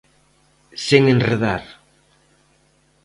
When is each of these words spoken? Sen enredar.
Sen 0.85 1.03
enredar. 1.13 1.63